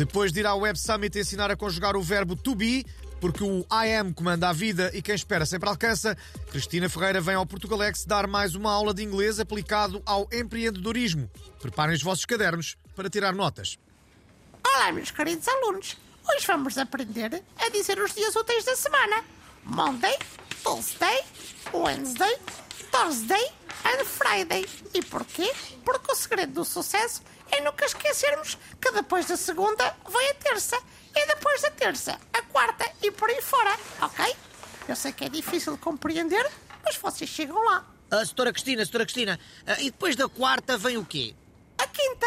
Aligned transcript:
Depois 0.00 0.32
de 0.32 0.40
ir 0.40 0.46
ao 0.46 0.60
Web 0.60 0.78
Summit 0.78 1.18
ensinar 1.18 1.50
a 1.50 1.56
conjugar 1.56 1.94
o 1.94 2.00
verbo 2.00 2.34
to 2.34 2.54
be, 2.54 2.86
porque 3.20 3.44
o 3.44 3.66
I 3.70 3.96
am 3.96 4.14
comanda 4.14 4.48
a 4.48 4.52
vida 4.54 4.90
e 4.94 5.02
quem 5.02 5.14
espera 5.14 5.44
sempre 5.44 5.68
alcança, 5.68 6.16
Cristina 6.50 6.88
Ferreira 6.88 7.20
vem 7.20 7.34
ao 7.34 7.44
Portugalex 7.44 8.06
dar 8.06 8.26
mais 8.26 8.54
uma 8.54 8.72
aula 8.72 8.94
de 8.94 9.04
inglês 9.04 9.38
aplicado 9.38 10.02
ao 10.06 10.26
empreendedorismo. 10.32 11.30
Preparem 11.60 11.94
os 11.94 12.02
vossos 12.02 12.24
cadernos 12.24 12.78
para 12.96 13.10
tirar 13.10 13.34
notas. 13.34 13.76
Olá, 14.66 14.90
meus 14.90 15.10
queridos 15.10 15.46
alunos. 15.46 15.98
Hoje 16.26 16.46
vamos 16.46 16.78
aprender 16.78 17.42
a 17.58 17.68
dizer 17.68 18.00
os 18.00 18.14
dias 18.14 18.34
úteis 18.34 18.64
da 18.64 18.76
semana: 18.76 19.22
Monday, 19.64 20.16
Tuesday, 20.62 21.22
Wednesday, 21.74 22.38
Thursday 22.90 23.52
and 23.84 24.04
Friday. 24.04 24.66
E 24.94 25.02
porquê? 25.02 25.52
Porque 25.84 26.12
o 26.12 26.14
segredo 26.14 26.52
do 26.52 26.64
sucesso 26.64 27.22
é 27.50 27.60
nunca 27.60 27.84
esquecermos 27.84 28.58
que 28.80 28.90
depois 28.92 29.26
da 29.26 29.36
segunda 29.36 29.96
vem 30.08 30.30
a 30.30 30.34
terça 30.34 30.80
e 31.14 31.26
depois 31.26 31.62
da 31.62 31.70
terça 31.70 32.20
a 32.32 32.42
quarta 32.42 32.90
e 33.02 33.10
por 33.10 33.28
aí 33.28 33.40
fora, 33.42 33.76
ok? 34.00 34.36
Eu 34.88 34.96
sei 34.96 35.12
que 35.12 35.24
é 35.24 35.28
difícil 35.28 35.74
de 35.74 35.78
compreender, 35.80 36.50
mas 36.84 36.96
vocês 36.96 37.28
chegam 37.28 37.62
lá. 37.64 37.84
A 38.10 38.16
doutora 38.24 38.52
Cristina, 38.52 38.82
doutora 38.82 39.04
Cristina, 39.04 39.40
ah, 39.66 39.80
e 39.80 39.90
depois 39.90 40.16
da 40.16 40.28
quarta 40.28 40.76
vem 40.76 40.96
o 40.96 41.04
quê? 41.04 41.34
A 41.78 41.86
quinta. 41.86 42.26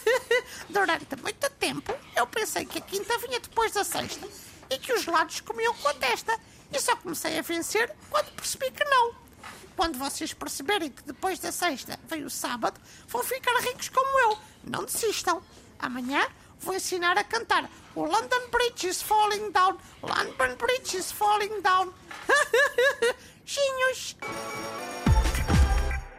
Durante 0.68 1.16
muito 1.16 1.50
tempo 1.50 1.94
eu 2.14 2.26
pensei 2.26 2.64
que 2.64 2.78
a 2.78 2.82
quinta 2.82 3.16
vinha 3.18 3.40
depois 3.40 3.72
da 3.72 3.84
sexta 3.84 4.28
e 4.70 4.78
que 4.78 4.92
os 4.92 5.06
lados 5.06 5.40
comiam 5.40 5.74
com 5.74 5.88
a 5.88 5.94
testa. 5.94 6.38
E 6.70 6.78
só 6.78 6.94
comecei 6.96 7.38
a 7.38 7.42
vencer 7.42 7.94
quando 8.10 8.30
percebi 8.32 8.70
que 8.70 8.84
não. 8.84 9.27
Quando 9.76 9.98
vocês 9.98 10.32
perceberem 10.32 10.90
que 10.90 11.02
depois 11.02 11.38
da 11.38 11.52
sexta 11.52 11.98
vem 12.08 12.24
o 12.24 12.30
sábado, 12.30 12.80
vão 13.06 13.22
ficar 13.22 13.56
ricos 13.60 13.88
como 13.88 14.20
eu. 14.20 14.38
Não 14.64 14.84
desistam. 14.84 15.42
Amanhã 15.78 16.26
vou 16.60 16.74
ensinar 16.74 17.16
a 17.16 17.22
cantar 17.22 17.70
o 17.98 18.04
London 18.04 18.48
Bridge 18.52 18.86
is 18.86 19.02
falling 19.02 19.50
down, 19.50 19.76
London 20.02 20.54
Bridge 20.56 20.96
is 20.96 21.10
falling 21.10 21.60
down. 21.62 21.92
Chinhos! 23.44 24.14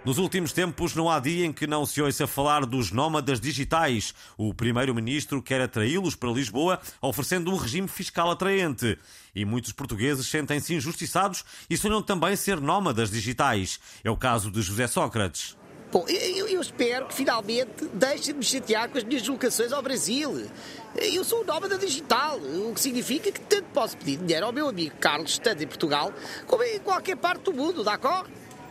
Nos 0.10 0.18
últimos 0.18 0.52
tempos, 0.52 0.96
não 0.96 1.08
há 1.08 1.20
dia 1.20 1.46
em 1.46 1.54
que 1.54 1.68
não 1.68 1.86
se 1.86 2.02
ouça 2.02 2.26
falar 2.26 2.66
dos 2.66 2.92
nómadas 2.92 3.40
digitais. 3.40 4.12
O 4.36 4.56
primeiro-ministro 4.56 5.40
quer 5.40 5.62
atraí-los 5.62 6.16
para 6.16 6.32
Lisboa, 6.32 6.80
oferecendo 7.00 7.52
um 7.52 7.56
regime 7.56 7.88
fiscal 7.88 8.32
atraente. 8.32 8.98
E 9.36 9.46
muitos 9.46 9.72
portugueses 9.72 10.26
sentem-se 10.26 10.74
injustiçados 10.74 11.46
e 11.70 11.78
sonham 11.78 12.02
também 12.02 12.36
ser 12.36 12.60
nómadas 12.60 13.12
digitais. 13.12 13.80
É 14.04 14.10
o 14.10 14.18
caso 14.18 14.50
de 14.50 14.64
José 14.64 14.88
Sócrates. 14.88 15.56
Bom, 15.92 16.04
eu, 16.08 16.48
eu 16.48 16.60
espero 16.60 17.06
que 17.06 17.14
finalmente 17.14 17.86
deixem 17.94 18.34
de 18.34 18.40
me 18.40 18.44
chatear 18.44 18.90
com 18.90 18.98
as 18.98 19.04
minhas 19.04 19.22
deslocações 19.22 19.72
ao 19.72 19.84
Brasil. 19.84 20.50
Eu 20.96 21.24
sou 21.24 21.44
um 21.44 21.46
nómada 21.46 21.78
digital, 21.78 22.40
o 22.40 22.74
que 22.74 22.82
significa 22.82 23.32
que 23.32 23.42
tanto 23.42 23.66
posso 23.76 23.96
pedir 23.96 24.18
dinheiro 24.18 24.48
ao 24.48 24.52
meu 24.52 24.68
amigo 24.68 24.96
Carlos, 25.00 25.34
estando 25.34 25.62
em 25.62 25.68
Portugal, 25.68 26.12
como 26.48 26.64
em 26.64 26.80
qualquer 26.80 27.16
parte 27.16 27.44
do 27.44 27.54
mundo, 27.54 27.84
d'accord? 27.84 28.28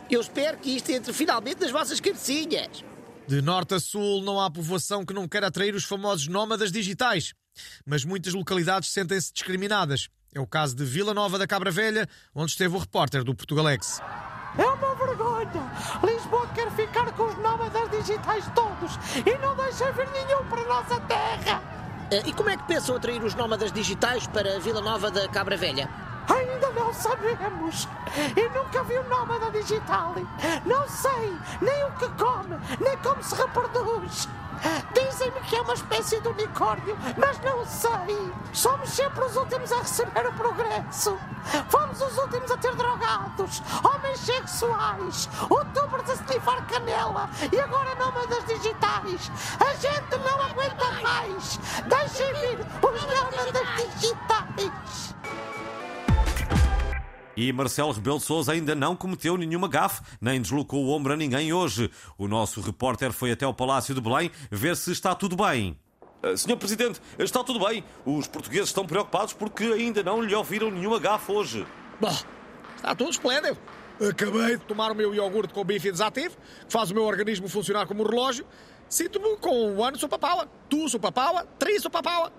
Eu 0.09 0.21
espero 0.21 0.57
que 0.57 0.75
isto 0.75 0.89
entre 0.91 1.13
finalmente 1.13 1.61
nas 1.61 1.71
vossas 1.71 1.99
cabecinhas. 1.99 2.83
De 3.27 3.41
norte 3.41 3.75
a 3.75 3.79
sul, 3.79 4.23
não 4.23 4.39
há 4.41 4.49
povoação 4.49 5.05
que 5.05 5.13
não 5.13 5.27
queira 5.27 5.47
atrair 5.47 5.75
os 5.75 5.83
famosos 5.83 6.27
nómadas 6.27 6.71
digitais. 6.71 7.33
Mas 7.85 8.03
muitas 8.03 8.33
localidades 8.33 8.89
sentem-se 8.89 9.31
discriminadas. 9.31 10.07
É 10.33 10.39
o 10.39 10.47
caso 10.47 10.75
de 10.75 10.83
Vila 10.83 11.13
Nova 11.13 11.37
da 11.37 11.45
Cabra 11.45 11.69
Velha, 11.71 12.07
onde 12.33 12.51
esteve 12.51 12.75
o 12.75 12.79
repórter 12.79 13.23
do 13.23 13.35
Portugalex. 13.35 14.01
É 14.57 14.65
uma 14.65 14.95
vergonha! 14.95 15.71
Lisboa 16.03 16.47
quer 16.55 16.71
ficar 16.71 17.11
com 17.13 17.23
os 17.27 17.37
nómadas 17.37 17.89
digitais 17.91 18.45
todos 18.55 18.93
e 19.25 19.37
não 19.37 19.55
deixa 19.55 19.91
vir 19.91 20.09
nenhum 20.09 20.43
para 20.49 20.61
a 20.61 20.67
nossa 20.67 20.99
terra! 21.01 21.61
Ah, 22.11 22.27
E 22.27 22.33
como 22.33 22.49
é 22.49 22.57
que 22.57 22.63
pensam 22.63 22.95
atrair 22.95 23.23
os 23.23 23.35
nómadas 23.35 23.71
digitais 23.71 24.25
para 24.27 24.59
Vila 24.59 24.81
Nova 24.81 25.11
da 25.11 25.27
Cabra 25.29 25.55
Velha? 25.55 25.87
Ainda 26.29 26.69
não 26.71 26.93
sabemos! 26.93 27.87
E 28.35 28.49
nunca 28.49 28.83
vi 28.83 28.99
um 28.99 29.07
nómada 29.07 29.51
digital! 29.51 30.13
Não 30.65 30.87
sei 30.87 31.37
nem 31.61 31.83
o 31.85 31.91
que 31.93 32.09
come, 32.09 32.57
nem 32.79 32.97
como 32.97 33.23
se 33.23 33.35
reproduz! 33.35 34.29
Dizem-me 34.93 35.39
que 35.41 35.55
é 35.55 35.61
uma 35.61 35.73
espécie 35.73 36.19
de 36.19 36.27
unicórnio, 36.27 36.97
mas 37.17 37.39
não 37.39 37.65
sei! 37.65 38.33
Somos 38.51 38.89
sempre 38.89 39.23
os 39.23 39.35
últimos 39.35 39.71
a 39.71 39.77
receber 39.77 40.27
o 40.27 40.33
progresso! 40.33 41.17
Fomos 41.69 42.01
os 42.01 42.17
últimos 42.17 42.51
a 42.51 42.57
ter 42.57 42.75
drogados, 42.75 43.63
homens 43.83 44.19
sexuais, 44.19 45.29
youtubers 45.49 46.09
a 46.09 46.13
snifar 46.13 46.65
canela 46.67 47.29
e 47.51 47.59
agora 47.59 47.95
nómadas 47.95 48.43
digitais! 48.45 49.31
A 49.59 49.73
gente 49.75 50.17
não 50.17 50.41
aguenta 50.41 50.91
mais! 51.01 51.59
Deixem 51.87 52.33
vir 52.33 52.59
os 52.59 53.01
nómadas 53.05 53.28
E 57.39 57.53
Marcelo 57.53 57.93
Rebelo 57.93 58.17
de 58.17 58.25
Sousa 58.25 58.51
ainda 58.51 58.75
não 58.75 58.97
cometeu 58.97 59.37
nenhuma 59.37 59.69
gafe, 59.69 60.01
nem 60.19 60.41
deslocou 60.41 60.83
o 60.83 60.89
ombro 60.89 61.13
a 61.13 61.15
ninguém 61.15 61.53
hoje. 61.53 61.89
O 62.17 62.27
nosso 62.27 62.59
repórter 62.59 63.13
foi 63.13 63.31
até 63.31 63.47
o 63.47 63.53
Palácio 63.53 63.95
de 63.95 64.01
Belém 64.01 64.29
ver 64.51 64.75
se 64.75 64.91
está 64.91 65.15
tudo 65.15 65.37
bem. 65.37 65.79
Ah, 66.21 66.35
Senhor 66.35 66.57
Presidente, 66.57 66.99
está 67.17 67.41
tudo 67.41 67.65
bem. 67.65 67.81
Os 68.05 68.27
portugueses 68.27 68.67
estão 68.67 68.85
preocupados 68.85 69.31
porque 69.31 69.63
ainda 69.63 70.03
não 70.03 70.21
lhe 70.21 70.35
ouviram 70.35 70.69
nenhuma 70.69 70.99
gafe 70.99 71.31
hoje. 71.31 71.65
Bom, 72.01 72.13
está 72.75 72.93
tudo 72.93 73.11
esplêndido. 73.11 73.57
Acabei 74.01 74.57
de 74.57 74.65
tomar 74.65 74.91
o 74.91 74.95
meu 74.95 75.15
iogurte 75.15 75.53
com 75.53 75.63
bife 75.63 75.89
desativo, 75.89 76.35
que 76.67 76.73
faz 76.73 76.91
o 76.91 76.93
meu 76.93 77.05
organismo 77.05 77.47
funcionar 77.47 77.87
como 77.87 78.03
um 78.03 78.05
relógio. 78.05 78.45
Sinto-me 78.89 79.37
com 79.37 79.75
um 79.75 79.81
ano 79.81 79.97
sopa-paua, 79.97 80.45
tu 80.67 80.89
sopa-paua, 80.89 81.45
três 81.57 81.81
sopa-paua. 81.81 82.33